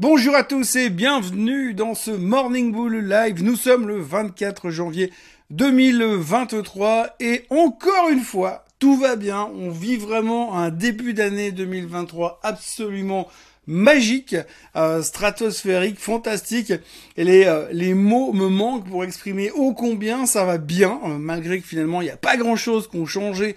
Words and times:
Bonjour 0.00 0.36
à 0.36 0.44
tous 0.44 0.76
et 0.76 0.90
bienvenue 0.90 1.74
dans 1.74 1.96
ce 1.96 2.12
Morning 2.12 2.70
Bull 2.70 2.98
Live. 2.98 3.42
Nous 3.42 3.56
sommes 3.56 3.88
le 3.88 4.00
24 4.00 4.70
janvier 4.70 5.12
2023 5.50 7.16
et 7.18 7.46
encore 7.50 8.08
une 8.08 8.20
fois, 8.20 8.64
tout 8.78 8.96
va 8.96 9.16
bien. 9.16 9.50
On 9.56 9.70
vit 9.70 9.96
vraiment 9.96 10.56
un 10.56 10.70
début 10.70 11.14
d'année 11.14 11.50
2023 11.50 12.38
absolument 12.44 13.26
magique, 13.68 14.34
euh, 14.76 15.02
stratosphérique, 15.02 16.00
fantastique. 16.00 16.72
Et 17.16 17.24
les, 17.24 17.44
euh, 17.44 17.66
les 17.70 17.94
mots 17.94 18.32
me 18.32 18.48
manquent 18.48 18.88
pour 18.88 19.04
exprimer 19.04 19.50
ô 19.52 19.74
combien 19.74 20.26
ça 20.26 20.44
va 20.44 20.56
bien, 20.58 20.98
euh, 21.04 21.18
malgré 21.18 21.60
que 21.60 21.66
finalement 21.66 22.00
il 22.00 22.06
n'y 22.06 22.10
a 22.10 22.16
pas 22.16 22.36
grand-chose 22.36 22.88
qu'on 22.88 23.04
changé 23.04 23.54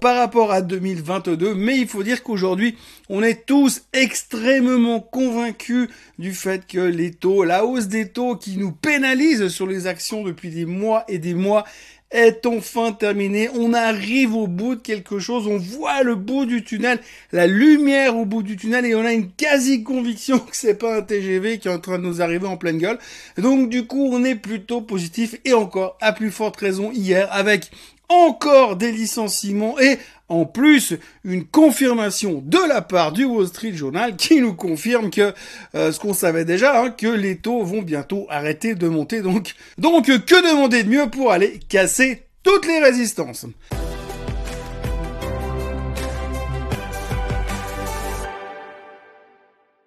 par 0.00 0.16
rapport 0.16 0.52
à 0.52 0.60
2022. 0.60 1.54
Mais 1.54 1.78
il 1.78 1.88
faut 1.88 2.02
dire 2.02 2.22
qu'aujourd'hui, 2.22 2.76
on 3.08 3.22
est 3.22 3.46
tous 3.46 3.82
extrêmement 3.92 5.00
convaincus 5.00 5.88
du 6.18 6.32
fait 6.32 6.66
que 6.66 6.78
les 6.78 7.12
taux, 7.12 7.44
la 7.44 7.64
hausse 7.64 7.86
des 7.86 8.08
taux 8.08 8.36
qui 8.36 8.58
nous 8.58 8.72
pénalise 8.72 9.48
sur 9.48 9.66
les 9.66 9.86
actions 9.86 10.22
depuis 10.22 10.50
des 10.50 10.66
mois 10.66 11.04
et 11.08 11.18
des 11.18 11.34
mois, 11.34 11.64
est 12.14 12.46
enfin 12.46 12.92
terminé. 12.92 13.50
On 13.54 13.74
arrive 13.74 14.34
au 14.34 14.46
bout 14.46 14.76
de 14.76 14.80
quelque 14.80 15.18
chose. 15.18 15.46
On 15.48 15.58
voit 15.58 16.02
le 16.02 16.14
bout 16.14 16.46
du 16.46 16.62
tunnel, 16.62 17.00
la 17.32 17.46
lumière 17.46 18.16
au 18.16 18.24
bout 18.24 18.42
du 18.42 18.56
tunnel 18.56 18.86
et 18.86 18.94
on 18.94 19.04
a 19.04 19.12
une 19.12 19.30
quasi 19.32 19.82
conviction 19.82 20.38
que 20.38 20.56
c'est 20.56 20.78
pas 20.78 20.98
un 20.98 21.02
TGV 21.02 21.58
qui 21.58 21.68
est 21.68 21.72
en 21.72 21.80
train 21.80 21.98
de 21.98 22.04
nous 22.04 22.22
arriver 22.22 22.46
en 22.46 22.56
pleine 22.56 22.78
gueule. 22.78 22.98
Donc 23.36 23.68
du 23.68 23.86
coup, 23.86 24.08
on 24.12 24.24
est 24.24 24.36
plutôt 24.36 24.80
positif 24.80 25.34
et 25.44 25.52
encore 25.52 25.98
à 26.00 26.12
plus 26.12 26.30
forte 26.30 26.56
raison 26.56 26.92
hier 26.92 27.28
avec 27.32 27.70
encore 28.14 28.76
des 28.76 28.92
licenciements 28.92 29.78
et 29.80 29.98
en 30.28 30.46
plus 30.46 30.94
une 31.24 31.44
confirmation 31.44 32.42
de 32.44 32.58
la 32.68 32.80
part 32.80 33.12
du 33.12 33.24
Wall 33.24 33.46
Street 33.46 33.74
Journal 33.74 34.16
qui 34.16 34.40
nous 34.40 34.54
confirme 34.54 35.10
que 35.10 35.34
euh, 35.74 35.92
ce 35.92 36.00
qu'on 36.00 36.14
savait 36.14 36.44
déjà, 36.44 36.80
hein, 36.80 36.90
que 36.90 37.06
les 37.06 37.36
taux 37.36 37.62
vont 37.62 37.82
bientôt 37.82 38.26
arrêter 38.30 38.74
de 38.74 38.88
monter. 38.88 39.20
Donc, 39.20 39.54
donc 39.78 40.06
que 40.06 40.50
demander 40.50 40.84
de 40.84 40.88
mieux 40.88 41.10
pour 41.10 41.32
aller 41.32 41.60
casser 41.68 42.22
toutes 42.42 42.66
les 42.66 42.78
résistances? 42.78 43.46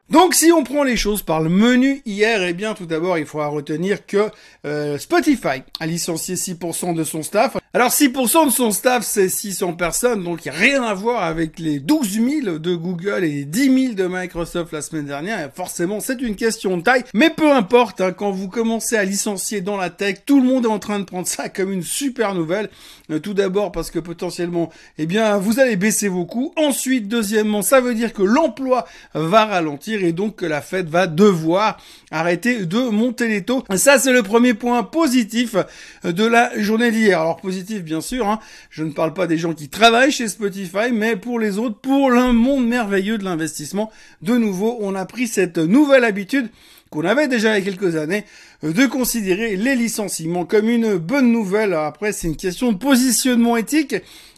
Donc 0.09 0.35
si 0.35 0.53
on 0.53 0.63
prend 0.63 0.83
les 0.83 0.95
choses 0.95 1.21
par 1.21 1.41
le 1.41 1.49
menu 1.49 2.01
hier, 2.05 2.41
eh 2.41 2.53
bien 2.53 2.73
tout 2.73 2.85
d'abord 2.85 3.17
il 3.17 3.25
faudra 3.25 3.47
retenir 3.47 4.05
que 4.05 4.29
euh, 4.65 4.97
Spotify 4.97 5.63
a 5.81 5.85
licencié 5.85 6.35
6% 6.35 6.95
de 6.95 7.03
son 7.03 7.23
staff. 7.23 7.57
Alors 7.77 7.91
6% 7.91 8.47
de 8.47 8.51
son 8.51 8.71
staff 8.71 9.03
c'est 9.05 9.29
600 9.29 9.73
personnes, 9.73 10.23
donc 10.23 10.43
il 10.43 10.49
n'y 10.49 10.57
a 10.57 10.59
rien 10.59 10.81
à 10.81 10.95
voir 10.95 11.21
avec 11.21 11.59
les 11.59 11.79
12 11.79 12.13
000 12.43 12.57
de 12.57 12.75
Google 12.75 13.23
et 13.23 13.29
les 13.29 13.45
10 13.45 13.93
000 13.93 13.93
de 13.93 14.07
Microsoft 14.07 14.73
la 14.73 14.81
semaine 14.81 15.05
dernière. 15.05 15.51
forcément 15.53 15.99
c'est 15.99 16.19
une 16.19 16.35
question 16.35 16.77
de 16.77 16.81
taille, 16.81 17.03
mais 17.13 17.29
peu 17.29 17.51
importe, 17.51 18.01
hein, 18.01 18.13
quand 18.13 18.31
vous 18.31 18.49
commencez 18.49 18.97
à 18.97 19.03
licencier 19.03 19.61
dans 19.61 19.77
la 19.77 19.91
tech, 19.91 20.23
tout 20.25 20.41
le 20.41 20.47
monde 20.47 20.65
est 20.65 20.69
en 20.69 20.79
train 20.79 20.97
de 20.97 21.03
prendre 21.03 21.27
ça 21.27 21.49
comme 21.49 21.71
une 21.71 21.83
super 21.83 22.33
nouvelle. 22.33 22.71
Euh, 23.11 23.19
tout 23.19 23.35
d'abord 23.35 23.71
parce 23.71 23.91
que 23.91 23.99
potentiellement, 23.99 24.71
eh 24.97 25.05
bien 25.05 25.37
vous 25.37 25.59
allez 25.59 25.75
baisser 25.75 26.07
vos 26.07 26.25
coûts. 26.25 26.53
Ensuite, 26.55 27.07
deuxièmement, 27.07 27.61
ça 27.61 27.79
veut 27.79 27.93
dire 27.93 28.11
que 28.11 28.23
l'emploi 28.23 28.87
va 29.13 29.45
ralentir 29.45 30.03
et 30.03 30.13
donc 30.13 30.37
que 30.37 30.45
la 30.45 30.61
Fed 30.61 30.89
va 30.89 31.05
devoir 31.05 31.77
arrêter 32.11 32.65
de 32.65 32.89
monter 32.89 33.27
les 33.27 33.43
taux. 33.43 33.63
Ça, 33.75 33.99
c'est 33.99 34.11
le 34.11 34.23
premier 34.23 34.53
point 34.53 34.83
positif 34.83 35.55
de 36.03 36.25
la 36.25 36.59
journée 36.59 36.91
d'hier. 36.91 37.21
Alors 37.21 37.37
positif, 37.37 37.66
bien 37.75 38.01
sûr, 38.01 38.27
hein. 38.27 38.39
je 38.69 38.83
ne 38.83 38.91
parle 38.91 39.13
pas 39.13 39.27
des 39.27 39.37
gens 39.37 39.53
qui 39.53 39.69
travaillent 39.69 40.11
chez 40.11 40.27
Spotify, 40.27 40.91
mais 40.93 41.15
pour 41.15 41.39
les 41.39 41.57
autres, 41.57 41.79
pour 41.79 42.09
le 42.09 42.33
monde 42.33 42.67
merveilleux 42.67 43.17
de 43.17 43.23
l'investissement, 43.23 43.91
de 44.21 44.37
nouveau, 44.37 44.77
on 44.81 44.95
a 44.95 45.05
pris 45.05 45.27
cette 45.27 45.57
nouvelle 45.57 46.03
habitude 46.03 46.49
qu'on 46.89 47.03
avait 47.03 47.27
déjà 47.27 47.57
il 47.57 47.65
y 47.65 47.67
a 47.67 47.71
quelques 47.71 47.95
années, 47.97 48.23
de 48.63 48.85
considérer 48.85 49.55
les 49.55 49.75
licenciements 49.75 50.45
comme 50.45 50.69
une 50.69 50.95
bonne 50.97 51.31
nouvelle. 51.31 51.73
Après, 51.73 52.11
c'est 52.11 52.27
une 52.27 52.37
question 52.37 52.71
de 52.71 52.77
positionnement 52.77 53.57
éthique. 53.57 53.95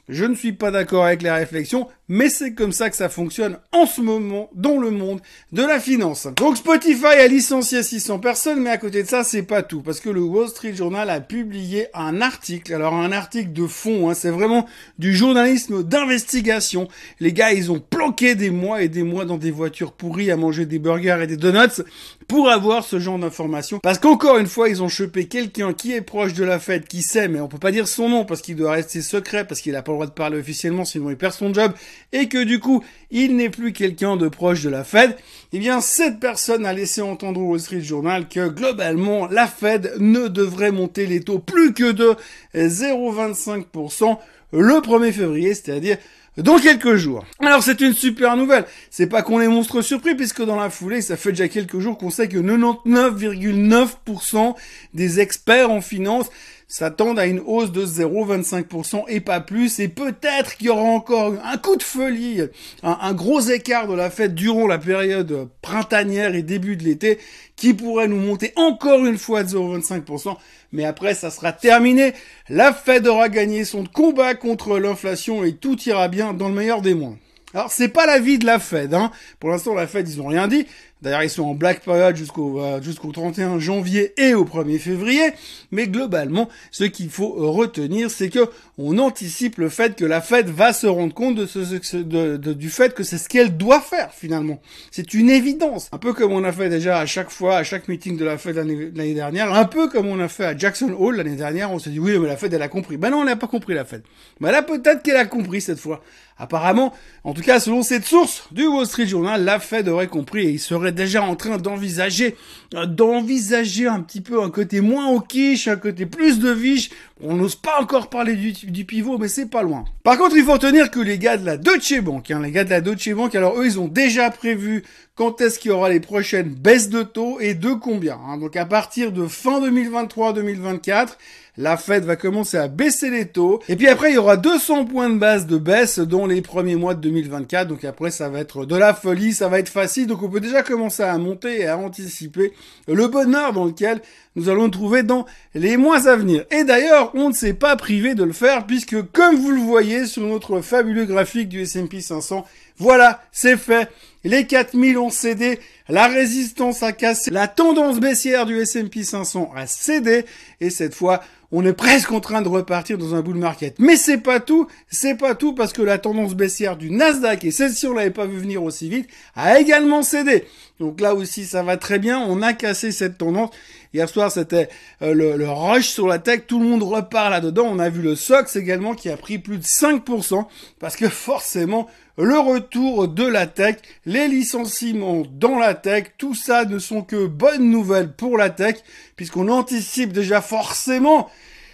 Je 0.07 0.25
ne 0.25 0.33
suis 0.33 0.53
pas 0.53 0.71
d'accord 0.71 1.05
avec 1.05 1.21
les 1.21 1.29
réflexions, 1.29 1.87
mais 2.09 2.27
c'est 2.29 2.53
comme 2.53 2.71
ça 2.71 2.89
que 2.89 2.95
ça 2.95 3.07
fonctionne 3.07 3.57
en 3.71 3.85
ce 3.85 4.01
moment 4.01 4.49
dans 4.55 4.77
le 4.77 4.89
monde 4.89 5.21
de 5.51 5.63
la 5.63 5.79
finance. 5.79 6.27
Donc 6.35 6.57
Spotify 6.57 7.05
a 7.05 7.27
licencié 7.27 7.83
600 7.83 8.19
personnes, 8.19 8.61
mais 8.61 8.71
à 8.71 8.77
côté 8.77 9.03
de 9.03 9.07
ça, 9.07 9.23
c'est 9.23 9.43
pas 9.43 9.61
tout, 9.61 9.81
parce 9.81 9.99
que 9.99 10.09
le 10.09 10.21
Wall 10.21 10.49
Street 10.49 10.73
Journal 10.73 11.09
a 11.09 11.21
publié 11.21 11.87
un 11.93 12.21
article, 12.21 12.73
alors 12.73 12.95
un 12.95 13.11
article 13.11 13.53
de 13.53 13.67
fond, 13.67 14.09
hein, 14.09 14.15
c'est 14.15 14.31
vraiment 14.31 14.65
du 14.97 15.15
journalisme 15.15 15.83
d'investigation. 15.83 16.87
Les 17.19 17.31
gars, 17.31 17.53
ils 17.53 17.71
ont 17.71 17.79
planqué 17.79 18.35
des 18.35 18.49
mois 18.49 18.81
et 18.81 18.89
des 18.89 19.03
mois 19.03 19.25
dans 19.25 19.37
des 19.37 19.51
voitures 19.51 19.91
pourries 19.91 20.31
à 20.31 20.37
manger 20.37 20.65
des 20.65 20.79
burgers 20.79 21.19
et 21.21 21.27
des 21.27 21.37
donuts 21.37 21.83
pour 22.27 22.49
avoir 22.49 22.83
ce 22.83 22.99
genre 22.99 23.19
d'informations, 23.19 23.79
parce 23.79 23.99
qu'encore 23.99 24.37
une 24.37 24.47
fois, 24.47 24.69
ils 24.69 24.81
ont 24.81 24.87
chopé 24.87 25.27
quelqu'un 25.27 25.73
qui 25.73 25.93
est 25.93 26.01
proche 26.01 26.33
de 26.33 26.43
la 26.43 26.59
fête, 26.59 26.87
qui 26.87 27.01
sait, 27.01 27.27
mais 27.27 27.39
on 27.39 27.47
peut 27.47 27.57
pas 27.57 27.71
dire 27.71 27.87
son 27.87 28.09
nom 28.09 28.25
parce 28.25 28.41
qu'il 28.41 28.55
doit 28.55 28.71
rester 28.71 29.01
secret, 29.01 29.45
parce 29.45 29.61
qu'il 29.61 29.75
a 29.75 29.81
pas 29.81 29.91
le 29.91 29.95
droit 29.95 30.05
de 30.07 30.11
parler 30.11 30.39
officiellement, 30.39 30.85
sinon 30.85 31.09
il 31.09 31.17
perd 31.17 31.33
son 31.33 31.53
job, 31.53 31.73
et 32.11 32.27
que 32.27 32.43
du 32.43 32.59
coup, 32.59 32.83
il 33.11 33.35
n'est 33.35 33.49
plus 33.49 33.73
quelqu'un 33.73 34.17
de 34.17 34.27
proche 34.27 34.63
de 34.63 34.69
la 34.69 34.83
Fed, 34.83 35.15
eh 35.53 35.59
bien, 35.59 35.81
cette 35.81 36.19
personne 36.19 36.65
a 36.65 36.73
laissé 36.73 37.01
entendre 37.01 37.41
au 37.41 37.51
Wall 37.51 37.59
Street 37.59 37.81
Journal 37.81 38.27
que 38.27 38.47
globalement, 38.47 39.27
la 39.27 39.47
Fed 39.47 39.93
ne 39.99 40.27
devrait 40.27 40.71
monter 40.71 41.05
les 41.05 41.21
taux 41.21 41.39
plus 41.39 41.73
que 41.73 41.91
de 41.91 42.15
0,25% 42.55 44.17
le 44.51 44.73
1er 44.75 45.11
février, 45.11 45.53
c'est-à-dire 45.53 45.97
dans 46.37 46.59
quelques 46.59 46.95
jours. 46.95 47.25
Alors 47.39 47.63
c'est 47.63 47.81
une 47.81 47.93
super 47.93 48.37
nouvelle. 48.37 48.65
C'est 48.89 49.07
pas 49.07 49.21
qu'on 49.21 49.41
est 49.41 49.47
monstre 49.47 49.81
surpris 49.81 50.15
puisque 50.15 50.43
dans 50.43 50.55
la 50.55 50.69
foulée, 50.69 51.01
ça 51.01 51.17
fait 51.17 51.31
déjà 51.31 51.47
quelques 51.47 51.79
jours 51.79 51.97
qu'on 51.97 52.09
sait 52.09 52.29
que 52.29 52.37
99,9% 52.37 54.55
des 54.93 55.19
experts 55.19 55.71
en 55.71 55.81
finance 55.81 56.29
s'attendent 56.69 57.19
à 57.19 57.25
une 57.25 57.41
hausse 57.45 57.71
de 57.71 57.85
0,25% 57.85 59.05
et 59.07 59.19
pas 59.19 59.41
plus. 59.41 59.79
Et 59.79 59.89
peut-être 59.89 60.55
qu'il 60.55 60.67
y 60.67 60.69
aura 60.69 60.83
encore 60.83 61.33
un 61.43 61.57
coup 61.57 61.75
de 61.75 61.83
folie, 61.83 62.41
un, 62.83 63.13
gros 63.13 63.41
écart 63.41 63.87
de 63.87 63.95
la 63.95 64.09
fête 64.09 64.35
durant 64.35 64.67
la 64.67 64.77
période 64.77 65.49
printanière 65.61 66.35
et 66.35 66.43
début 66.43 66.77
de 66.77 66.83
l'été 66.83 67.17
qui 67.55 67.73
pourrait 67.73 68.07
nous 68.07 68.19
monter 68.19 68.53
encore 68.55 69.05
une 69.05 69.17
fois 69.17 69.43
de 69.43 69.49
0,25%. 69.49 70.37
Mais 70.71 70.85
après, 70.85 71.15
ça 71.15 71.31
sera 71.31 71.51
terminé. 71.51 72.13
La 72.47 72.71
Fed 72.71 73.07
aura 73.07 73.27
gagné 73.27 73.65
son 73.65 73.83
combat 73.83 74.35
contre 74.35 74.77
l'inflation 74.77 75.43
et 75.43 75.55
tout 75.55 75.77
ira 75.81 76.07
bien 76.07 76.33
dans 76.33 76.47
le 76.47 76.55
meilleur 76.55 76.81
des 76.81 76.93
mondes. 76.93 77.17
Alors 77.53 77.71
c'est 77.71 77.87
pas 77.87 78.05
l'avis 78.05 78.37
de 78.37 78.45
la 78.45 78.59
Fed, 78.59 78.93
hein. 78.93 79.11
Pour 79.39 79.49
l'instant 79.49 79.73
la 79.73 79.87
Fed 79.87 80.07
ils 80.07 80.21
ont 80.21 80.27
rien 80.27 80.47
dit. 80.47 80.67
D'ailleurs 81.01 81.23
ils 81.23 81.29
sont 81.29 81.43
en 81.43 81.53
black 81.53 81.81
period 81.81 82.15
jusqu'au 82.15 82.59
euh, 82.59 82.81
jusqu'au 82.81 83.11
31 83.11 83.57
janvier 83.59 84.13
et 84.17 84.33
au 84.33 84.43
1er 84.43 84.79
février. 84.79 85.31
Mais 85.71 85.87
globalement, 85.87 86.49
ce 86.71 86.83
qu'il 86.83 87.09
faut 87.09 87.29
retenir, 87.51 88.11
c'est 88.11 88.29
que 88.29 88.49
on 88.77 88.97
anticipe 88.97 89.57
le 89.57 89.69
fait 89.69 89.95
que 89.95 90.03
la 90.03 90.19
Fed 90.19 90.49
va 90.49 90.73
se 90.73 90.87
rendre 90.87 91.13
compte 91.13 91.35
de 91.35 91.45
ce, 91.45 91.97
de, 91.97 92.37
du 92.53 92.69
fait 92.69 92.93
que 92.93 93.03
c'est 93.03 93.17
ce 93.17 93.29
qu'elle 93.29 93.55
doit 93.55 93.79
faire 93.79 94.13
finalement. 94.13 94.59
C'est 94.91 95.13
une 95.13 95.29
évidence. 95.29 95.87
Un 95.93 95.99
peu 95.99 96.13
comme 96.13 96.33
on 96.33 96.43
a 96.43 96.51
fait 96.51 96.69
déjà 96.69 96.99
à 96.99 97.05
chaque 97.05 97.29
fois, 97.29 97.57
à 97.57 97.63
chaque 97.63 97.87
meeting 97.87 98.17
de 98.17 98.25
la 98.25 98.37
Fed 98.37 98.57
l'année 98.57 99.13
dernière, 99.13 99.53
un 99.53 99.65
peu 99.65 99.87
comme 99.87 100.07
on 100.07 100.19
a 100.19 100.27
fait 100.27 100.45
à 100.45 100.57
Jackson 100.57 100.93
Hole 100.97 101.15
l'année 101.15 101.37
dernière. 101.37 101.71
On 101.71 101.79
s'est 101.79 101.91
dit 101.91 101.99
oui 101.99 102.17
mais 102.19 102.27
la 102.27 102.35
Fed 102.35 102.53
elle 102.53 102.61
a 102.61 102.67
compris. 102.67 102.97
Ben 102.97 103.09
non, 103.09 103.19
on 103.19 103.25
n'a 103.25 103.37
pas 103.37 103.47
compris 103.47 103.73
la 103.73 103.85
Fed. 103.85 104.03
Ben 104.41 104.51
là 104.51 104.61
peut-être 104.63 105.01
qu'elle 105.01 105.17
a 105.17 105.25
compris 105.25 105.61
cette 105.61 105.79
fois. 105.79 106.01
Apparemment, 106.37 106.93
en 107.25 107.33
tout 107.33 107.41
cas 107.41 107.59
selon 107.59 107.83
cette 107.83 108.05
source 108.05 108.47
du 108.51 108.65
Wall 108.65 108.85
Street 108.85 109.07
Journal, 109.07 109.43
la 109.43 109.59
Fed 109.59 109.89
aurait 109.89 110.07
compris 110.07 110.47
et 110.47 110.51
il 110.51 110.59
serait 110.59 110.88
déjà 110.91 111.23
en 111.23 111.35
train 111.35 111.57
d'envisager, 111.57 112.35
euh, 112.73 112.85
d'envisager 112.85 113.87
un 113.87 114.01
petit 114.01 114.21
peu 114.21 114.41
un 114.41 114.49
côté 114.49 114.81
moins 114.81 115.09
au 115.09 115.19
quiche, 115.19 115.67
un 115.67 115.75
côté 115.75 116.05
plus 116.05 116.39
de 116.39 116.49
viche. 116.49 116.89
On 117.21 117.35
n'ose 117.35 117.55
pas 117.55 117.81
encore 117.81 118.09
parler 118.09 118.35
du, 118.35 118.85
pivot, 118.85 119.17
mais 119.17 119.27
c'est 119.27 119.47
pas 119.47 119.61
loin. 119.61 119.83
Par 120.03 120.17
contre, 120.17 120.37
il 120.37 120.43
faut 120.43 120.53
retenir 120.53 120.89
que 120.89 121.01
les 121.01 121.17
gars 121.17 121.35
de 121.35 121.45
la 121.45 121.57
Deutsche 121.57 121.99
Bank, 121.99 122.31
hein, 122.31 122.41
les 122.41 122.51
gars 122.51 122.63
de 122.63 122.69
la 122.69 122.79
Deutsche 122.79 123.13
Bank, 123.13 123.35
alors 123.35 123.59
eux, 123.59 123.65
ils 123.65 123.79
ont 123.79 123.89
déjà 123.89 124.29
prévu 124.29 124.83
quand 125.15 125.41
est-ce 125.41 125.59
qu'il 125.59 125.71
y 125.71 125.73
aura 125.73 125.89
les 125.89 125.99
prochaines 125.99 126.47
baisses 126.47 126.87
de 126.87 127.03
taux 127.03 127.41
et 127.41 127.53
de 127.53 127.73
combien. 127.73 128.17
Hein. 128.25 128.37
Donc 128.37 128.55
à 128.55 128.65
partir 128.65 129.11
de 129.11 129.27
fin 129.27 129.59
2023-2024, 129.59 131.17
la 131.57 131.75
Fed 131.75 132.05
va 132.05 132.15
commencer 132.15 132.55
à 132.55 132.69
baisser 132.69 133.09
les 133.09 133.25
taux. 133.25 133.61
Et 133.67 133.75
puis 133.75 133.89
après, 133.89 134.11
il 134.11 134.15
y 134.15 134.17
aura 134.17 134.37
200 134.37 134.85
points 134.85 135.09
de 135.09 135.17
base 135.17 135.45
de 135.45 135.57
baisse 135.57 135.99
dans 135.99 136.25
les 136.25 136.41
premiers 136.41 136.77
mois 136.77 136.93
de 136.93 137.01
2024. 137.01 137.67
Donc 137.67 137.83
après, 137.83 138.11
ça 138.11 138.29
va 138.29 138.39
être 138.39 138.65
de 138.65 138.77
la 138.77 138.93
folie, 138.93 139.33
ça 139.33 139.49
va 139.49 139.59
être 139.59 139.67
facile. 139.67 140.07
Donc 140.07 140.23
on 140.23 140.29
peut 140.29 140.39
déjà 140.39 140.63
commencer 140.63 141.03
à 141.03 141.17
monter 141.17 141.59
et 141.59 141.67
à 141.67 141.77
anticiper 141.77 142.53
le 142.87 143.07
bonheur 143.07 143.51
dans 143.51 143.65
lequel 143.65 143.99
nous 144.37 144.47
allons 144.47 144.69
trouver 144.69 145.03
dans 145.03 145.25
les 145.53 145.75
mois 145.75 146.07
à 146.07 146.15
venir. 146.15 146.45
Et 146.49 146.63
d'ailleurs, 146.63 147.08
on 147.15 147.29
ne 147.29 147.33
s'est 147.33 147.53
pas 147.53 147.75
privé 147.75 148.15
de 148.15 148.23
le 148.23 148.33
faire 148.33 148.65
puisque 148.65 149.01
comme 149.11 149.35
vous 149.35 149.51
le 149.51 149.61
voyez 149.61 150.05
sur 150.05 150.23
notre 150.23 150.61
fabuleux 150.61 151.05
graphique 151.05 151.49
du 151.49 151.61
S&P 151.61 152.01
500, 152.01 152.45
voilà, 152.77 153.21
c'est 153.31 153.57
fait. 153.57 153.89
Les 154.23 154.45
4000 154.47 154.97
ont 154.97 155.09
cédé, 155.09 155.59
la 155.87 156.07
résistance 156.07 156.83
a 156.83 156.91
cassé, 156.91 157.31
la 157.31 157.47
tendance 157.47 157.99
baissière 157.99 158.45
du 158.45 158.59
S&P 158.59 159.03
500 159.03 159.51
a 159.55 159.65
cédé, 159.65 160.25
et 160.59 160.69
cette 160.69 160.93
fois, 160.93 161.21
on 161.51 161.65
est 161.65 161.73
presque 161.73 162.11
en 162.11 162.19
train 162.19 162.41
de 162.41 162.47
repartir 162.47 162.97
dans 162.97 163.15
un 163.15 163.21
bull 163.21 163.37
market. 163.37 163.75
Mais 163.79 163.95
c'est 163.95 164.19
pas 164.19 164.39
tout, 164.39 164.67
c'est 164.89 165.15
pas 165.15 165.35
tout 165.35 165.53
parce 165.53 165.73
que 165.73 165.81
la 165.81 165.97
tendance 165.97 166.35
baissière 166.35 166.77
du 166.77 166.91
Nasdaq, 166.91 167.43
et 167.45 167.51
celle-ci 167.51 167.87
on 167.87 167.93
l'avait 167.93 168.11
pas 168.11 168.25
vu 168.25 168.37
venir 168.37 168.63
aussi 168.63 168.89
vite, 168.89 169.09
a 169.35 169.59
également 169.59 170.03
cédé. 170.03 170.45
Donc 170.79 171.01
là 171.01 171.15
aussi, 171.15 171.45
ça 171.45 171.63
va 171.63 171.77
très 171.77 171.99
bien. 171.99 172.19
On 172.19 172.41
a 172.41 172.53
cassé 172.53 172.91
cette 172.91 173.17
tendance. 173.17 173.49
Hier 173.91 174.07
soir, 174.07 174.31
c'était 174.31 174.69
euh, 175.01 175.15
le, 175.15 175.49
rush 175.49 175.89
sur 175.89 176.07
la 176.07 176.19
tech. 176.19 176.41
Tout 176.45 176.59
le 176.59 176.67
monde 176.67 176.83
repart 176.83 177.31
là-dedans. 177.31 177.65
On 177.65 177.79
a 177.79 177.89
vu 177.89 178.03
le 178.03 178.15
SOX 178.15 178.55
également 178.55 178.93
qui 178.93 179.09
a 179.09 179.17
pris 179.17 179.39
plus 179.39 179.57
de 179.57 179.63
5% 179.63 180.45
parce 180.79 180.95
que 180.95 181.09
forcément, 181.09 181.87
le 182.15 182.37
retour 182.37 183.07
de 183.07 183.25
la 183.25 183.47
tech, 183.47 183.77
les 184.05 184.27
licenciements 184.27 185.23
dans 185.31 185.57
la 185.57 185.73
tech, 185.73 186.11
tout 186.19 186.35
ça 186.35 186.65
ne 186.65 186.77
sont 186.77 187.01
que 187.01 187.25
bonnes 187.25 187.71
nouvelles 187.71 188.13
pour 188.13 188.37
la 188.37 188.51
tech 188.51 188.75
puisqu'on 189.15 189.47
anticipe 189.47 190.13
déjà 190.13 190.41
forcément 190.41 191.27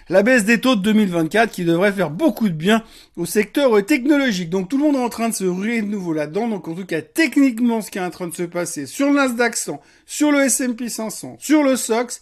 la 0.10 0.24
baisse 0.24 0.46
des 0.46 0.60
taux 0.60 0.75
de 0.75 0.81
2024 0.81 1.52
qui 1.52 1.66
devrait 1.66 1.92
faire 1.92 2.12
beaucoup 2.12 2.50
de 2.50 2.54
bien 2.54 2.84
au 3.18 3.25
secteur 3.25 3.84
technologique. 3.86 4.50
Donc 4.50 4.69
tout 4.69 4.78
le 4.78 4.84
monde 4.84 4.96
est 4.96 5.04
en 5.04 5.10
train 5.10 5.30
de 5.30 5.34
se 5.34 5.46
ruer 5.46 5.81
de 5.81 5.88
nouveau 5.88 6.13
là-dedans. 6.13 6.48
Donc 6.48 6.68
en 6.68 6.74
tout 6.74 6.86
cas, 6.86 7.02
techniquement, 7.02 7.81
ce 7.81 7.92
qui 7.92 7.98
est 7.98 8.02
en 8.02 8.12
train 8.12 8.28
de 8.28 8.36
se 8.36 8.44
passer 8.44 8.86
sur 8.86 9.07
le 9.07 9.16
Nasdaq 9.16 9.56
100, 9.56 9.81
sur 10.06 10.31
le 10.31 10.42
S&P 10.42 10.90
500, 10.90 11.38
sur 11.40 11.63
le 11.63 11.75
SOX, 11.75 12.22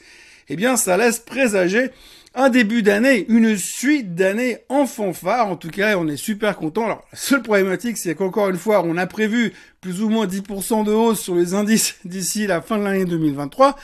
eh 0.49 0.55
bien, 0.55 0.75
ça 0.75 0.97
laisse 0.97 1.19
présager 1.19 1.89
un 2.35 2.49
début 2.49 2.81
d'année, 2.81 3.25
une 3.29 3.55
suite 3.57 4.15
d'années 4.15 4.57
en 4.69 4.85
fanfare. 4.85 5.47
En 5.47 5.55
tout 5.55 5.69
cas, 5.69 5.97
on 5.97 6.07
est 6.07 6.17
super 6.17 6.57
content. 6.57 6.85
Alors, 6.85 7.07
la 7.11 7.17
seule 7.17 7.43
problématique, 7.43 7.97
c'est 7.97 8.15
qu'encore 8.15 8.49
une 8.49 8.57
fois, 8.57 8.83
on 8.83 8.97
a 8.97 9.05
prévu 9.05 9.53
plus 9.81 10.01
ou 10.01 10.09
moins 10.09 10.25
10% 10.25 10.83
de 10.83 10.91
hausse 10.91 11.21
sur 11.21 11.35
les 11.35 11.53
indices 11.53 11.95
d'ici 12.05 12.47
la 12.47 12.61
fin 12.61 12.77
de 12.77 12.83
l'année 12.83 13.05
2023. 13.05 13.75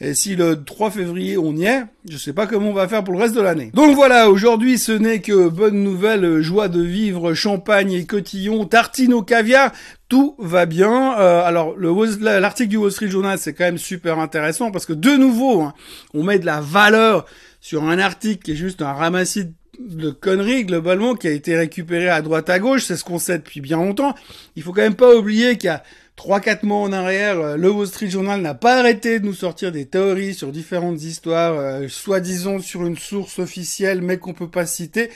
Et 0.00 0.14
si 0.14 0.36
le 0.36 0.64
3 0.64 0.90
février 0.90 1.38
on 1.38 1.54
y 1.54 1.64
est, 1.64 1.82
je 2.08 2.16
sais 2.16 2.32
pas 2.32 2.46
comment 2.46 2.70
on 2.70 2.74
va 2.74 2.88
faire 2.88 3.04
pour 3.04 3.14
le 3.14 3.20
reste 3.20 3.34
de 3.34 3.40
l'année. 3.40 3.70
Donc 3.74 3.94
voilà, 3.94 4.30
aujourd'hui 4.30 4.78
ce 4.78 4.92
n'est 4.92 5.20
que 5.20 5.48
bonne 5.48 5.82
nouvelle, 5.82 6.40
joie 6.40 6.68
de 6.68 6.82
vivre, 6.82 7.34
champagne 7.34 7.92
et 7.92 8.04
cotillon, 8.04 8.64
tartine 8.64 9.14
au 9.14 9.22
caviar, 9.22 9.72
tout 10.08 10.34
va 10.38 10.66
bien. 10.66 11.18
Euh, 11.18 11.42
alors 11.42 11.76
l'article 11.78 12.68
du 12.68 12.76
Wall 12.76 12.92
Street 12.92 13.08
Journal 13.08 13.38
c'est 13.38 13.52
quand 13.52 13.64
même 13.64 13.78
super 13.78 14.18
intéressant 14.18 14.70
parce 14.70 14.86
que 14.86 14.92
de 14.92 15.16
nouveau 15.16 15.62
hein, 15.62 15.74
on 16.14 16.22
met 16.22 16.38
de 16.38 16.46
la 16.46 16.60
valeur 16.60 17.26
sur 17.60 17.84
un 17.84 17.98
article 17.98 18.42
qui 18.42 18.52
est 18.52 18.56
juste 18.56 18.82
un 18.82 18.92
ramassis 18.92 19.52
de 19.78 20.10
conneries 20.10 20.64
globalement 20.64 21.14
qui 21.14 21.28
a 21.28 21.30
été 21.30 21.56
récupéré 21.56 22.08
à 22.08 22.22
droite 22.22 22.50
à 22.50 22.58
gauche, 22.58 22.84
c'est 22.84 22.96
ce 22.96 23.04
qu'on 23.04 23.18
sait 23.18 23.38
depuis 23.38 23.60
bien 23.60 23.78
longtemps. 23.78 24.14
Il 24.56 24.62
faut 24.62 24.72
quand 24.72 24.82
même 24.82 24.94
pas 24.94 25.14
oublier 25.14 25.56
qu'il 25.56 25.68
y 25.68 25.70
a 25.70 25.82
Trois, 26.22 26.38
quatre 26.38 26.62
mois 26.62 26.78
en 26.78 26.92
arrière, 26.92 27.40
euh, 27.40 27.56
le 27.56 27.68
Wall 27.68 27.88
Street 27.88 28.08
Journal 28.08 28.40
n'a 28.40 28.54
pas 28.54 28.76
arrêté 28.76 29.18
de 29.18 29.26
nous 29.26 29.34
sortir 29.34 29.72
des 29.72 29.86
théories 29.86 30.34
sur 30.34 30.52
différentes 30.52 31.02
histoires, 31.02 31.58
euh, 31.58 31.88
soi-disant 31.88 32.60
sur 32.60 32.86
une 32.86 32.96
source 32.96 33.40
officielle, 33.40 34.02
mais 34.02 34.18
qu'on 34.18 34.32
peut 34.32 34.48
pas 34.48 34.64
citer. 34.64 35.10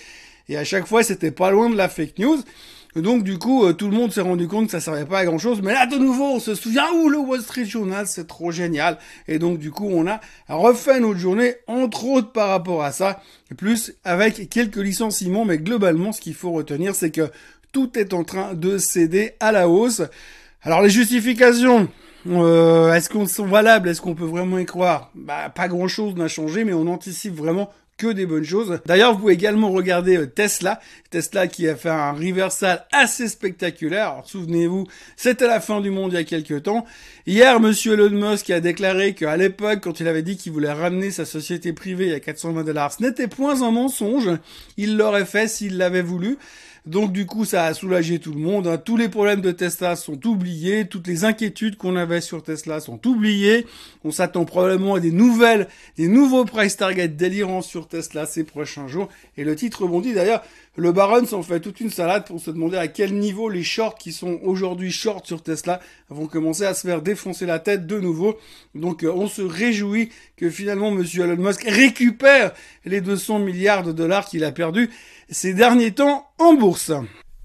Et 0.48 0.56
à 0.56 0.64
chaque 0.64 0.84
fois, 0.84 1.04
c'était 1.04 1.30
pas 1.30 1.52
loin 1.52 1.70
de 1.70 1.76
la 1.76 1.88
fake 1.88 2.18
news. 2.18 2.42
donc 2.96 3.22
du 3.22 3.38
coup, 3.38 3.64
euh, 3.64 3.72
tout 3.72 3.88
le 3.88 3.96
monde 3.96 4.12
s'est 4.12 4.20
rendu 4.20 4.48
compte 4.48 4.64
que 4.64 4.72
ça 4.72 4.80
servait 4.80 5.04
pas 5.04 5.20
à 5.20 5.24
grand 5.26 5.38
chose. 5.38 5.62
Mais 5.62 5.74
là, 5.74 5.86
de 5.86 5.96
nouveau, 5.96 6.24
on 6.24 6.40
se 6.40 6.56
souvient, 6.56 6.90
où 6.92 7.08
le 7.08 7.18
Wall 7.18 7.40
Street 7.40 7.66
Journal, 7.66 8.08
c'est 8.08 8.26
trop 8.26 8.50
génial. 8.50 8.98
Et 9.28 9.38
donc 9.38 9.60
du 9.60 9.70
coup, 9.70 9.88
on 9.88 10.08
a 10.08 10.20
refait 10.48 10.98
notre 10.98 11.20
journée, 11.20 11.54
entre 11.68 12.04
autres 12.04 12.32
par 12.32 12.48
rapport 12.48 12.82
à 12.82 12.90
ça, 12.90 13.22
plus 13.56 13.94
avec 14.02 14.50
quelques 14.50 14.74
licenciements. 14.74 15.44
Mais 15.44 15.58
globalement, 15.58 16.10
ce 16.10 16.20
qu'il 16.20 16.34
faut 16.34 16.50
retenir, 16.50 16.96
c'est 16.96 17.12
que 17.12 17.30
tout 17.70 17.96
est 17.96 18.12
en 18.12 18.24
train 18.24 18.54
de 18.54 18.76
céder 18.76 19.34
à 19.38 19.52
la 19.52 19.68
hausse. 19.68 20.02
Alors 20.66 20.82
les 20.82 20.90
justifications, 20.90 21.86
euh, 22.28 22.92
est-ce 22.92 23.08
qu'on 23.08 23.24
sont 23.26 23.46
valables? 23.46 23.88
Est-ce 23.88 24.00
qu'on 24.00 24.16
peut 24.16 24.24
vraiment 24.24 24.58
y 24.58 24.66
croire? 24.66 25.12
Bah 25.14 25.48
pas 25.48 25.68
grand-chose 25.68 26.16
n'a 26.16 26.26
changé, 26.26 26.64
mais 26.64 26.72
on 26.72 26.88
anticipe 26.88 27.36
vraiment 27.36 27.70
que 27.98 28.08
des 28.08 28.26
bonnes 28.26 28.42
choses. 28.44 28.80
D'ailleurs, 28.84 29.12
vous 29.12 29.20
pouvez 29.20 29.34
également 29.34 29.70
regarder 29.70 30.16
euh, 30.16 30.26
Tesla. 30.26 30.80
Tesla 31.10 31.46
qui 31.46 31.68
a 31.68 31.76
fait 31.76 31.88
un 31.88 32.10
reversal 32.10 32.84
assez 32.90 33.28
spectaculaire. 33.28 34.22
Souvenez-vous, 34.24 34.88
c'était 35.16 35.46
la 35.46 35.60
fin 35.60 35.80
du 35.80 35.90
monde 35.90 36.12
il 36.12 36.16
y 36.16 36.18
a 36.18 36.24
quelques 36.24 36.64
temps. 36.64 36.84
Hier, 37.28 37.60
monsieur 37.60 37.92
Elon 37.92 38.10
Musk 38.10 38.50
a 38.50 38.58
déclaré 38.58 39.14
qu'à 39.14 39.36
l'époque, 39.36 39.78
quand 39.82 40.00
il 40.00 40.08
avait 40.08 40.22
dit 40.22 40.36
qu'il 40.36 40.50
voulait 40.50 40.72
ramener 40.72 41.12
sa 41.12 41.24
société 41.24 41.72
privée 41.72 42.12
à 42.12 42.18
420 42.18 42.64
dollars, 42.64 42.92
ce 42.92 43.04
n'était 43.04 43.28
point 43.28 43.62
un 43.62 43.70
mensonge. 43.70 44.30
Il 44.76 44.96
l'aurait 44.96 45.26
fait 45.26 45.46
s'il 45.46 45.78
l'avait 45.78 46.02
voulu. 46.02 46.38
Donc 46.86 47.12
du 47.12 47.26
coup, 47.26 47.44
ça 47.44 47.64
a 47.64 47.74
soulagé 47.74 48.20
tout 48.20 48.32
le 48.32 48.38
monde. 48.38 48.68
Hein. 48.68 48.78
Tous 48.78 48.96
les 48.96 49.08
problèmes 49.08 49.40
de 49.40 49.50
Tesla 49.50 49.96
sont 49.96 50.24
oubliés, 50.24 50.86
toutes 50.86 51.08
les 51.08 51.24
inquiétudes 51.24 51.76
qu'on 51.76 51.96
avait 51.96 52.20
sur 52.20 52.44
Tesla 52.44 52.78
sont 52.78 53.04
oubliées. 53.08 53.66
On 54.04 54.12
s'attend 54.12 54.44
probablement 54.44 54.94
à 54.94 55.00
des 55.00 55.10
nouvelles, 55.10 55.66
des 55.96 56.06
nouveaux 56.06 56.44
price 56.44 56.76
targets 56.76 57.08
délirants 57.08 57.62
sur 57.62 57.88
Tesla 57.88 58.24
ces 58.24 58.44
prochains 58.44 58.86
jours. 58.86 59.08
Et 59.36 59.42
le 59.42 59.56
titre 59.56 59.82
rebondit 59.82 60.14
d'ailleurs. 60.14 60.44
Le 60.78 60.92
Baron 60.92 61.24
s'en 61.24 61.42
fait 61.42 61.58
toute 61.58 61.80
une 61.80 61.88
salade 61.88 62.26
pour 62.26 62.38
se 62.38 62.50
demander 62.50 62.76
à 62.76 62.86
quel 62.86 63.14
niveau 63.14 63.48
les 63.48 63.62
shorts 63.62 63.94
qui 63.94 64.12
sont 64.12 64.38
aujourd'hui 64.42 64.92
shorts 64.92 65.22
sur 65.24 65.42
Tesla 65.42 65.80
vont 66.10 66.26
commencer 66.26 66.66
à 66.66 66.74
se 66.74 66.86
faire 66.86 67.00
défoncer 67.00 67.46
la 67.46 67.58
tête 67.58 67.86
de 67.86 67.98
nouveau. 67.98 68.36
Donc 68.74 69.02
euh, 69.02 69.10
on 69.10 69.26
se 69.26 69.40
réjouit 69.40 70.10
que 70.36 70.50
finalement 70.50 70.90
Monsieur 70.90 71.24
Elon 71.24 71.42
Musk 71.42 71.62
récupère 71.66 72.52
les 72.84 73.00
200 73.00 73.38
milliards 73.38 73.84
de 73.84 73.92
dollars 73.92 74.26
qu'il 74.26 74.44
a 74.44 74.52
perdus 74.52 74.90
ces 75.28 75.54
derniers 75.54 75.92
temps 75.92 76.28
en 76.38 76.54
bourse. 76.54 76.92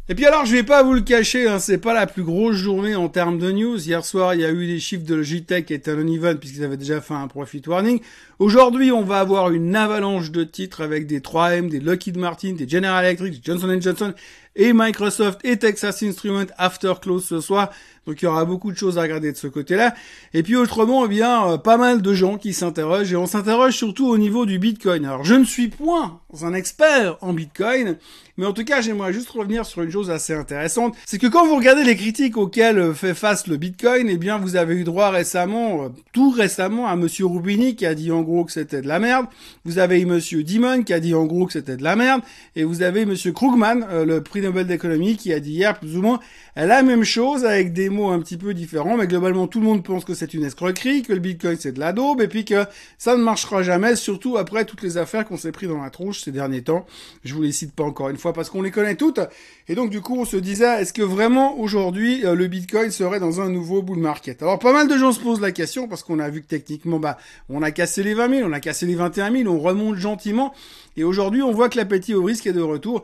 Et 0.10 0.16
puis 0.16 0.26
alors, 0.26 0.46
je 0.46 0.52
vais 0.52 0.64
pas 0.64 0.84
vous 0.84 0.94
le 0.94 1.02
cacher, 1.02 1.48
hein, 1.48 1.60
c'est 1.60 1.78
pas 1.78 1.94
la 1.94 2.06
plus 2.06 2.24
grosse 2.24 2.58
journée 2.58 2.96
en 2.96 3.08
termes 3.08 3.40
de 3.40 3.50
news. 3.52 3.82
Hier 3.82 4.04
soir, 4.04 4.36
il 4.36 4.42
y 4.42 4.46
a 4.46 4.52
eu 4.52 4.68
des 4.68 4.80
chiffres 4.80 5.06
de 5.06 5.16
Logitech 5.16 5.72
et 5.72 5.80
Talon 5.80 6.06
puisqu'ils 6.38 6.66
avaient 6.66 6.76
déjà 6.76 7.00
fait 7.00 7.14
un 7.14 7.28
profit 7.28 7.62
warning. 7.66 8.02
Aujourd'hui, 8.38 8.92
on 8.92 9.04
va 9.04 9.20
avoir 9.20 9.52
une 9.52 9.74
avalanche 9.74 10.32
de 10.32 10.44
titres 10.44 10.82
avec 10.82 11.08
des 11.08 11.22
3M, 11.22 11.70
des 11.70 11.80
Lockheed 11.80 12.18
Martin, 12.18 12.54
des 12.54 12.68
General 12.68 13.06
Electric, 13.06 13.36
des 13.36 13.40
Johnson 13.42 13.80
Johnson 13.80 14.14
et 14.56 14.74
Microsoft 14.74 15.40
et 15.44 15.58
Texas 15.58 16.04
Instruments 16.04 16.52
after 16.58 16.94
close 17.02 17.26
ce 17.26 17.40
soir. 17.40 17.72
Donc 18.08 18.22
il 18.22 18.26
y 18.26 18.28
aura 18.28 18.46
beaucoup 18.46 18.72
de 18.72 18.78
choses 18.78 18.98
à 18.98 19.04
regarder 19.04 19.32
de 19.32 19.38
ce 19.38 19.48
côté-là. 19.48 19.94
Et 20.34 20.42
puis 20.42 20.56
autrement, 20.56 21.06
eh 21.06 21.08
bien, 21.08 21.48
euh, 21.48 21.58
pas 21.58 21.78
mal 21.78 22.02
de 22.02 22.14
gens 22.14 22.38
qui 22.38 22.54
s'interrogent 22.54 23.14
et 23.14 23.16
on 23.16 23.28
s'interroge 23.28 23.76
surtout 23.76 24.08
au 24.08 24.18
niveau 24.18 24.48
du 24.48 24.58
Bitcoin. 24.58 25.06
Alors 25.06 25.24
je 25.24 25.36
ne 25.36 25.46
suis 25.46 25.68
point 25.68 26.20
un 26.42 26.54
expert 26.54 27.18
en 27.22 27.34
Bitcoin, 27.34 27.98
mais 28.38 28.46
en 28.46 28.54
tout 28.54 28.64
cas, 28.64 28.82
j'aimerais 28.82 29.14
juste 29.14 29.30
revenir 29.30 29.66
sur 29.66 29.84
une 29.84 29.92
chose 29.92 30.10
assez 30.10 30.34
intéressante. 30.34 30.96
C'est 31.06 31.20
que 31.20 31.28
quand 31.28 31.46
vous 31.46 31.56
regardez 31.56 31.84
les 31.84 31.96
critiques 31.96 32.38
auxquelles 32.38 32.80
euh, 32.80 32.94
fait 32.94 33.14
face 33.14 33.46
le 33.46 33.58
Bitcoin, 33.58 34.10
eh 34.10 34.18
bien, 34.18 34.40
vous 34.40 34.56
avez 34.56 34.74
eu 34.74 34.84
droit 34.84 35.12
récemment, 35.12 35.84
euh, 35.84 35.90
tout 36.12 36.32
récemment, 36.32 36.88
à 36.88 36.96
Monsieur 36.96 37.28
Rubini 37.28 37.76
qui 37.76 37.86
a 37.86 37.94
dit 37.94 38.12
en 38.12 38.22
gros 38.22 38.46
que 38.46 38.52
c'était 38.52 38.82
de 38.82 38.88
la 38.88 39.00
merde. 39.00 39.28
Vous 39.64 39.78
avez 39.78 40.02
eu 40.02 40.06
Monsieur 40.08 40.42
Dimon 40.42 40.82
qui 40.82 40.94
a 40.94 41.00
dit 41.00 41.14
en 41.14 41.26
gros 41.26 41.46
que 41.46 41.54
c'était 41.54 41.78
de 41.78 41.84
la 41.84 41.96
merde. 41.96 42.22
Et 42.56 42.64
vous 42.64 42.82
avez 42.82 43.06
Monsieur 43.06 43.32
Krugman, 43.32 43.86
le 44.06 44.24
prix 44.42 44.48
Nobel 44.48 44.66
d'économie, 44.66 45.18
qui 45.18 45.34
a 45.34 45.40
dit 45.40 45.52
hier 45.52 45.78
plus 45.78 45.98
ou 45.98 46.02
moins 46.02 46.20
la 46.56 46.84
même 46.84 47.04
chose 47.04 47.46
avec 47.46 47.74
des 47.74 47.90
mots 47.90 48.10
un 48.10 48.20
petit 48.20 48.38
peu 48.38 48.54
différents, 48.54 48.98
mais 48.98 49.08
globalement 49.08 49.48
tout 49.48 49.60
le 49.60 49.66
monde 49.66 49.84
pense 49.84 50.04
que 50.04 50.14
c'est 50.14 50.34
une 50.34 50.44
escroquerie, 50.44 51.04
que 51.04 51.14
le 51.14 51.20
Bitcoin 51.20 51.58
c'est 51.60 51.72
de 51.72 51.80
la 51.80 51.94
daube, 51.94 52.22
et 52.22 52.28
puis 52.28 52.44
que 52.44 52.66
ça 52.98 53.16
ne 53.16 53.22
marchera 53.22 53.64
jamais, 53.64 53.96
surtout 53.96 54.38
après 54.38 54.66
toutes 54.66 54.82
les 54.82 54.98
affaires 54.98 55.26
qu'on 55.26 55.38
s'est 55.38 55.52
pris 55.52 55.68
dans 55.68 55.82
la 55.82 55.90
tronche 55.90 56.22
ces 56.22 56.32
derniers 56.32 56.64
temps. 56.64 56.86
Je 57.24 57.34
vous 57.34 57.42
les 57.42 57.52
cite 57.52 57.74
pas 57.74 57.84
encore 57.84 58.10
une 58.10 58.18
fois 58.18 58.34
parce 58.34 58.50
qu'on 58.50 58.62
les 58.62 58.72
connaît 58.72 58.96
toutes. 58.96 59.20
Et 59.68 59.76
donc 59.76 59.90
du 59.90 60.02
coup 60.02 60.18
on 60.18 60.26
se 60.26 60.38
disait, 60.38 60.82
est-ce 60.82 60.94
que 60.94 61.04
vraiment 61.04 61.60
aujourd'hui 61.60 62.26
euh, 62.26 62.36
le 62.36 62.48
Bitcoin 62.48 62.92
serait 62.92 63.20
dans 63.20 63.42
un 63.42 63.50
nouveau 63.50 63.82
bull 63.82 64.00
market? 64.00 64.42
Alors 64.42 64.60
pas 64.60 64.74
mal 64.74 64.88
de 64.88 64.98
gens 64.98 65.12
se 65.12 65.20
posent 65.20 65.42
la 65.42 65.52
question 65.52 65.88
parce 65.88 66.04
qu'on 66.04 66.20
a 66.20 66.30
vu 66.30 66.42
que 66.42 66.48
techniquement, 66.48 67.00
bah, 67.00 67.18
on 67.50 67.62
a 67.62 67.72
cassé 67.72 68.04
les 68.04 68.14
20 68.14 68.38
000, 68.38 68.50
on 68.50 68.54
a 68.54 68.60
cassé 68.60 68.86
les 68.86 68.96
21 68.96 69.32
000, 69.44 69.54
on 69.54 69.60
remonte 69.60 69.98
gentiment, 69.98 70.54
et 70.98 71.04
aujourd'hui 71.04 71.42
on 71.42 71.52
voit 71.52 71.70
que 71.70 71.78
l'appétit 71.78 72.14
au 72.14 72.24
risque 72.24 72.48
est 72.48 72.54
de 72.54 72.62
retour. 72.62 73.04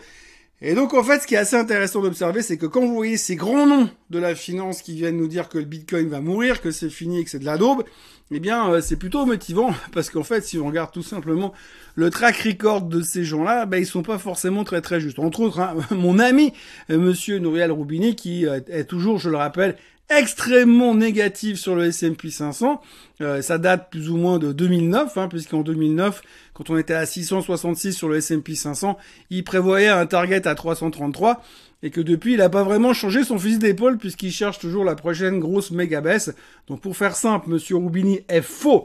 Et 0.60 0.74
donc 0.74 0.96
en 0.96 1.04
fait, 1.04 1.20
ce 1.20 1.28
qui 1.28 1.36
est 1.36 1.38
assez 1.38 1.56
intéressant 1.56 2.02
d'observer, 2.02 2.42
c'est 2.42 2.58
que 2.58 2.66
quand 2.66 2.82
vous 2.82 2.96
voyez 2.96 3.18
ces 3.18 3.36
grands 3.36 3.68
noms 3.68 3.90
de 4.10 4.18
la 4.18 4.34
finance 4.34 4.82
qui 4.82 4.96
viennent 4.96 5.18
nous 5.18 5.28
dire 5.28 5.50
que 5.50 5.60
le 5.60 5.66
Bitcoin 5.66 6.08
va 6.08 6.20
mourir, 6.20 6.62
que 6.62 6.72
c'est 6.72 6.90
fini 6.90 7.20
et 7.20 7.24
que 7.24 7.30
c'est 7.30 7.38
de 7.38 7.46
la 7.46 7.58
daube, 7.58 7.84
eh 8.32 8.40
bien 8.40 8.72
euh, 8.72 8.82
c'est 8.82 8.96
plutôt 8.96 9.24
motivant 9.28 9.72
parce 9.94 10.10
qu'en 10.10 10.24
fait, 10.24 10.44
si 10.44 10.58
on 10.58 10.66
regarde 10.66 10.92
tout 10.92 11.04
simplement 11.04 11.54
le 11.94 12.10
track 12.10 12.38
record 12.38 12.82
de 12.82 13.02
ces 13.04 13.24
gens-là, 13.24 13.68
ben 13.68 13.78
ils 13.78 13.86
sont 13.86 14.02
pas 14.02 14.18
forcément 14.18 14.64
très 14.64 14.82
très 14.82 15.00
justes. 15.00 15.20
Entre 15.20 15.42
autres, 15.42 15.60
hein, 15.60 15.76
mon 15.92 16.18
ami 16.18 16.54
euh, 16.90 16.98
Monsieur 16.98 17.38
Nouriel 17.38 17.72
Roubini, 17.72 18.16
qui 18.16 18.48
euh, 18.48 18.60
est 18.68 18.86
toujours, 18.86 19.20
je 19.20 19.30
le 19.30 19.38
rappelle, 19.38 19.78
extrêmement 20.10 20.96
négatif 20.96 21.58
sur 21.60 21.76
le 21.76 21.86
S&P 21.86 22.30
500. 22.30 22.82
Euh, 23.22 23.42
ça 23.42 23.58
date 23.58 23.90
plus 23.90 24.10
ou 24.10 24.18
moins 24.18 24.40
de 24.40 24.52
2009, 24.52 25.18
hein, 25.18 25.28
puisqu'en 25.28 25.62
2009, 25.62 26.22
quand 26.54 26.70
on 26.70 26.78
était 26.78 26.94
à 26.94 27.06
666 27.06 27.94
sur 27.94 28.08
le 28.08 28.18
S&P 28.18 28.56
500, 28.56 28.98
il 29.30 29.44
prévoyait 29.44 29.88
un 29.88 30.06
target 30.06 30.48
à 30.48 30.56
333 30.56 31.44
et 31.84 31.90
que 31.90 32.02
depuis, 32.02 32.34
il 32.34 32.38
n'a 32.38 32.50
pas 32.50 32.64
vraiment 32.64 32.94
changé 32.94 33.24
son 33.24 33.38
fusil 33.38 33.60
d'épaule 33.60 33.98
puisqu'il 33.98 34.32
cherche 34.32 34.60
toujours 34.60 34.84
la 34.84 34.96
prochaine 34.96 35.40
grosse 35.40 35.72
méga 35.72 36.02
baisse. 36.02 36.34
Donc 36.68 36.82
pour 36.82 36.96
faire 36.96 37.16
simple, 37.16 37.50
Monsieur 37.50 37.76
Roubini 37.76 38.22
est 38.30 38.42
faux 38.42 38.84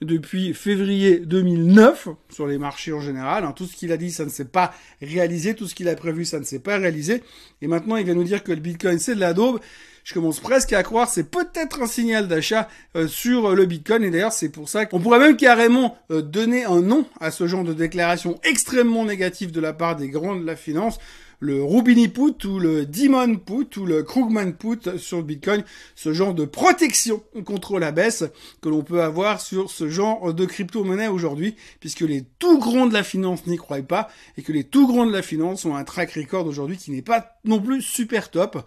depuis 0.00 0.54
février 0.54 1.18
2009 1.18 2.08
sur 2.30 2.46
les 2.46 2.58
marchés 2.58 2.92
en 2.92 3.00
général. 3.00 3.44
Hein. 3.44 3.52
Tout 3.56 3.66
ce 3.66 3.76
qu'il 3.76 3.92
a 3.92 3.96
dit, 3.96 4.10
ça 4.10 4.24
ne 4.24 4.30
s'est 4.30 4.44
pas 4.44 4.72
réalisé. 5.00 5.54
Tout 5.54 5.66
ce 5.66 5.74
qu'il 5.74 5.88
a 5.88 5.94
prévu, 5.94 6.24
ça 6.24 6.38
ne 6.38 6.44
s'est 6.44 6.58
pas 6.58 6.78
réalisé. 6.78 7.22
Et 7.62 7.66
maintenant, 7.66 7.96
il 7.96 8.04
vient 8.04 8.14
nous 8.14 8.24
dire 8.24 8.42
que 8.42 8.52
le 8.52 8.60
Bitcoin, 8.60 8.98
c'est 8.98 9.14
de 9.14 9.20
la 9.20 9.34
daube 9.34 9.60
je 10.04 10.12
commence 10.12 10.38
presque 10.38 10.72
à 10.74 10.82
croire 10.82 11.08
c'est 11.08 11.30
peut-être 11.30 11.82
un 11.82 11.86
signal 11.86 12.28
d'achat 12.28 12.68
euh, 12.94 13.08
sur 13.08 13.50
euh, 13.50 13.54
le 13.54 13.64
Bitcoin. 13.64 14.04
Et 14.04 14.10
d'ailleurs, 14.10 14.32
c'est 14.32 14.50
pour 14.50 14.68
ça 14.68 14.84
qu'on 14.86 15.00
pourrait 15.00 15.18
même 15.18 15.36
carrément 15.36 15.96
euh, 16.10 16.20
donner 16.20 16.64
un 16.64 16.82
nom 16.82 17.06
à 17.20 17.30
ce 17.30 17.46
genre 17.46 17.64
de 17.64 17.72
déclaration 17.72 18.38
extrêmement 18.44 19.04
négative 19.06 19.50
de 19.50 19.60
la 19.60 19.72
part 19.72 19.96
des 19.96 20.10
grands 20.10 20.36
de 20.36 20.44
la 20.44 20.56
finance. 20.56 20.98
Le 21.40 21.62
Rubini 21.62 22.08
Put 22.08 22.46
ou 22.46 22.58
le 22.58 22.86
Demon 22.86 23.36
Put 23.36 23.78
ou 23.78 23.86
le 23.86 24.02
Krugman 24.02 24.52
Put 24.52 24.98
sur 24.98 25.18
le 25.18 25.22
Bitcoin, 25.22 25.64
ce 25.94 26.12
genre 26.12 26.34
de 26.34 26.44
protection 26.44 27.22
contre 27.44 27.78
la 27.78 27.92
baisse 27.92 28.24
que 28.62 28.68
l'on 28.68 28.82
peut 28.82 29.02
avoir 29.02 29.40
sur 29.40 29.70
ce 29.70 29.88
genre 29.88 30.32
de 30.32 30.44
crypto-monnaie 30.44 31.08
aujourd'hui, 31.08 31.56
puisque 31.80 32.00
les 32.00 32.24
tout 32.38 32.58
grands 32.58 32.86
de 32.86 32.94
la 32.94 33.02
finance 33.02 33.46
n'y 33.46 33.56
croient 33.56 33.82
pas 33.82 34.08
et 34.36 34.42
que 34.42 34.52
les 34.52 34.64
tout 34.64 34.86
grands 34.86 35.06
de 35.06 35.12
la 35.12 35.22
finance 35.22 35.64
ont 35.64 35.76
un 35.76 35.84
track 35.84 36.12
record 36.12 36.46
aujourd'hui 36.46 36.76
qui 36.76 36.90
n'est 36.90 37.02
pas 37.02 37.38
non 37.44 37.60
plus 37.60 37.82
super 37.82 38.30
top. 38.30 38.64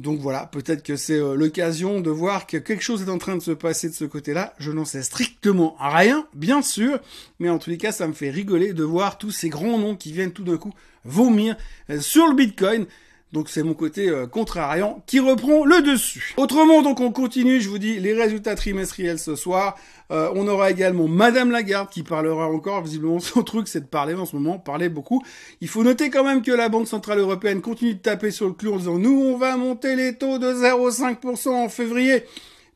Donc 0.00 0.20
voilà, 0.20 0.46
peut-être 0.46 0.82
que 0.82 0.96
c'est 0.96 1.18
euh, 1.18 1.34
l'occasion 1.34 2.00
de 2.00 2.10
voir 2.10 2.46
que 2.46 2.56
quelque 2.58 2.82
chose 2.82 3.02
est 3.02 3.10
en 3.10 3.18
train 3.18 3.36
de 3.36 3.42
se 3.42 3.50
passer 3.50 3.88
de 3.88 3.94
ce 3.94 4.04
côté-là. 4.04 4.54
Je 4.58 4.70
n'en 4.70 4.84
sais 4.84 5.02
strictement 5.02 5.76
rien, 5.78 6.26
bien 6.34 6.62
sûr, 6.62 6.98
mais 7.38 7.48
en 7.48 7.58
tous 7.58 7.70
les 7.70 7.78
cas, 7.78 7.92
ça 7.92 8.06
me 8.06 8.12
fait 8.12 8.30
rigoler 8.30 8.72
de 8.72 8.84
voir 8.84 9.18
tous 9.18 9.30
ces 9.30 9.48
grands 9.48 9.78
noms 9.78 9.96
qui 9.96 10.12
viennent 10.12 10.32
tout 10.32 10.44
d'un 10.44 10.58
coup 10.58 10.72
vomir 11.04 11.56
euh, 11.90 12.00
sur 12.00 12.26
le 12.26 12.34
Bitcoin. 12.34 12.86
Donc 13.32 13.48
c'est 13.48 13.64
mon 13.64 13.74
côté 13.74 14.08
euh, 14.08 14.26
contrariant 14.26 15.02
qui 15.06 15.18
reprend 15.18 15.64
le 15.64 15.82
dessus. 15.82 16.34
Autrement, 16.36 16.82
donc 16.82 17.00
on 17.00 17.10
continue, 17.10 17.60
je 17.60 17.68
vous 17.68 17.78
dis 17.78 17.98
les 17.98 18.14
résultats 18.14 18.54
trimestriels 18.54 19.18
ce 19.18 19.34
soir. 19.34 19.76
Euh, 20.12 20.30
on 20.34 20.46
aura 20.46 20.70
également 20.70 21.08
Madame 21.08 21.50
Lagarde 21.50 21.90
qui 21.90 22.04
parlera 22.04 22.46
encore. 22.48 22.82
Visiblement, 22.82 23.18
son 23.20 23.42
truc 23.42 23.66
c'est 23.66 23.80
de 23.80 23.86
parler 23.86 24.14
en 24.14 24.26
ce 24.26 24.36
moment, 24.36 24.58
parler 24.58 24.88
beaucoup. 24.88 25.22
Il 25.60 25.68
faut 25.68 25.82
noter 25.82 26.08
quand 26.08 26.22
même 26.24 26.42
que 26.42 26.52
la 26.52 26.68
Banque 26.68 26.86
Centrale 26.86 27.18
Européenne 27.18 27.62
continue 27.62 27.94
de 27.94 28.00
taper 28.00 28.30
sur 28.30 28.46
le 28.46 28.52
clou 28.52 28.74
en 28.74 28.76
disant 28.78 28.98
nous 28.98 29.20
on 29.20 29.36
va 29.36 29.56
monter 29.56 29.96
les 29.96 30.16
taux 30.16 30.38
de 30.38 30.52
0,5% 30.52 31.48
en 31.48 31.68
février. 31.68 32.24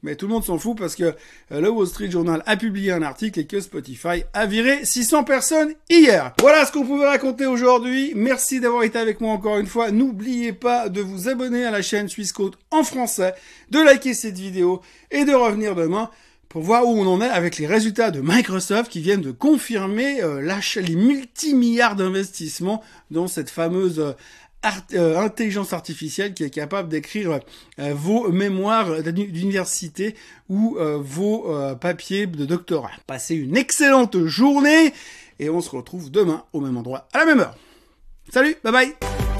Mais 0.02 0.16
tout 0.16 0.26
le 0.26 0.33
monde 0.33 0.45
s'en 0.45 0.59
fout 0.59 0.76
parce 0.78 0.97
que 0.97 1.04
euh, 1.52 1.61
le 1.61 1.71
Wall 1.71 1.87
Street 1.87 2.11
Journal 2.11 2.42
a 2.47 2.57
publié 2.57 2.92
un 2.92 3.02
article 3.02 3.40
et 3.40 3.47
que 3.47 3.61
Spotify 3.61 4.25
a 4.33 4.47
viré 4.47 4.85
600 4.85 5.25
personnes 5.25 5.75
hier. 5.88 6.33
Voilà 6.40 6.64
ce 6.64 6.73
qu'on 6.73 6.87
pouvait 6.87 7.07
raconter 7.07 7.47
aujourd'hui. 7.47 8.12
Merci 8.14 8.61
d'avoir 8.61 8.83
été 8.85 8.99
avec 8.99 9.21
moi 9.21 9.33
encore 9.33 9.59
une 9.59 9.66
fois. 9.66 9.90
N'oubliez 9.90 10.52
pas 10.52 10.88
de 10.88 11.00
vous 11.00 11.28
abonner 11.28 11.64
à 11.64 11.71
la 11.71 11.83
chaîne 11.83 12.09
Suisse 12.09 12.33
en 12.71 12.85
français, 12.85 13.35
de 13.71 13.80
liker 13.80 14.14
cette 14.14 14.38
vidéo 14.38 14.80
et 15.11 15.25
de 15.25 15.33
revenir 15.33 15.75
demain 15.75 16.11
pour 16.49 16.62
voir 16.62 16.85
où 16.85 16.99
on 16.99 17.07
en 17.07 17.21
est 17.21 17.28
avec 17.28 17.59
les 17.59 17.66
résultats 17.66 18.11
de 18.11 18.21
Microsoft 18.21 18.90
qui 18.90 19.00
viennent 19.00 19.21
de 19.21 19.30
confirmer 19.30 20.21
euh, 20.23 20.40
les 20.76 20.97
multimilliards 20.97 21.95
d'investissements 21.95 22.83
dans 23.11 23.28
cette 23.28 23.50
fameuse 23.50 24.00
euh, 24.00 24.12
euh, 24.93 25.19
intelligence 25.19 25.73
artificielle 25.73 26.35
qui 26.35 26.45
est 26.45 26.50
capable 26.50 26.90
d'écrire 26.90 27.40
euh, 27.79 27.95
vos 27.95 28.31
mémoires 28.31 29.02
d'université 29.02 30.14
ou 30.50 30.76
euh, 30.79 30.99
vos 31.00 31.50
papiers 31.81 32.26
de 32.26 32.45
doctorat. 32.45 32.90
Passez 33.07 33.37
une 33.37 33.57
excellente 33.57 34.26
journée 34.26 34.93
et 35.38 35.49
on 35.49 35.62
se 35.62 35.71
retrouve 35.71 36.11
demain 36.11 36.45
au 36.52 36.61
même 36.61 36.76
endroit 36.76 37.09
à 37.12 37.19
la 37.19 37.25
même 37.25 37.40
heure. 37.40 37.55
Salut, 38.31 38.57
bye 38.62 38.73
bye 38.73 39.39